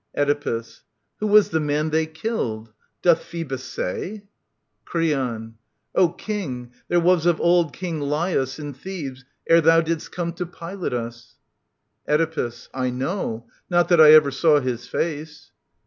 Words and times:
Oedipus. 0.17 0.81
Who 1.19 1.27
was 1.27 1.49
the 1.51 1.59
man 1.59 1.91
they 1.91 2.07
killed? 2.07 2.73
Doth 3.03 3.23
Phoebus 3.23 3.63
say? 3.63 4.23
Creon. 4.83 5.59
D 5.95 6.07
King, 6.17 6.71
there 6.87 6.99
was 6.99 7.27
of 7.27 7.39
old 7.39 7.71
King 7.71 7.99
Laius 8.01 8.57
In 8.57 8.73
Thebes, 8.73 9.25
ere 9.47 9.61
thou 9.61 9.79
didst 9.81 10.11
come 10.11 10.33
to 10.33 10.47
pilot 10.47 10.91
us. 10.93 11.35
Oedipus. 12.09 12.67
I 12.73 12.89
know: 12.89 13.45
not 13.69 13.89
that 13.89 14.01
I 14.01 14.13
ever 14.13 14.31
saw 14.31 14.59
his 14.59 14.87
face. 14.87 15.51